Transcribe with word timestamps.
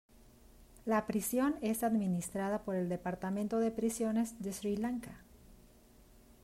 La 0.83 1.05
prisión 1.05 1.57
es 1.61 1.83
administrada 1.83 2.63
por 2.63 2.73
el 2.73 2.89
Departamento 2.89 3.59
de 3.59 3.69
Prisiones 3.69 4.33
de 4.41 4.51
Sri 4.51 4.75
Lanka. 4.75 5.19